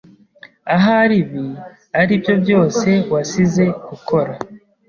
[0.75, 1.45] Ahari ibi
[2.01, 4.33] aribyo byose wasize gukora.